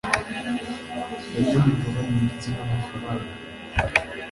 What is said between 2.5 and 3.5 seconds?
n amafaranga